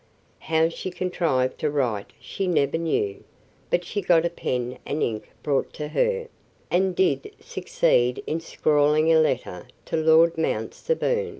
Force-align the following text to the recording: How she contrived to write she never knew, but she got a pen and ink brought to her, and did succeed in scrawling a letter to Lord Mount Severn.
How 0.39 0.67
she 0.69 0.89
contrived 0.89 1.59
to 1.59 1.69
write 1.69 2.07
she 2.19 2.47
never 2.47 2.79
knew, 2.79 3.23
but 3.69 3.85
she 3.85 4.01
got 4.01 4.25
a 4.25 4.31
pen 4.31 4.79
and 4.83 5.03
ink 5.03 5.29
brought 5.43 5.73
to 5.73 5.89
her, 5.89 6.27
and 6.71 6.95
did 6.95 7.29
succeed 7.39 8.23
in 8.25 8.39
scrawling 8.39 9.13
a 9.13 9.19
letter 9.19 9.67
to 9.85 9.97
Lord 9.97 10.39
Mount 10.39 10.73
Severn. 10.73 11.29